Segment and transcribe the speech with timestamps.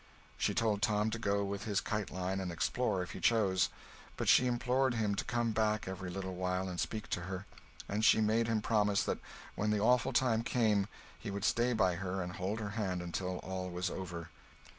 [0.35, 3.69] She told Tom to go with the kite line and explore if he chose;
[4.17, 7.45] but she implored him to come back every little while and speak to her;
[7.87, 9.19] and she made him promise that
[9.53, 10.87] when the awful time came,
[11.19, 14.31] he would stay by her and hold her hand until all was over.